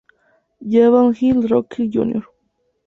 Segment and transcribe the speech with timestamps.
[0.69, 2.23] Llewellyn H Rockwell Jr.